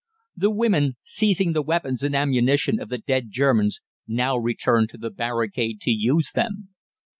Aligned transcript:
The 0.35 0.49
women, 0.49 0.95
seizing 1.03 1.53
the 1.53 1.61
weapons 1.61 2.01
and 2.01 2.15
ammunition 2.15 2.81
of 2.81 2.89
the 2.89 2.97
dead 2.97 3.29
Germans, 3.29 3.81
now 4.07 4.35
returned 4.35 4.89
to 4.89 4.97
the 4.97 5.11
barricade 5.11 5.79
to 5.81 5.91
use 5.91 6.31
them. 6.31 6.69